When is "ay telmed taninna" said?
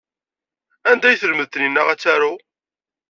1.09-1.81